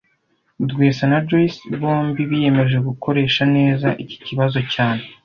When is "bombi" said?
1.81-2.21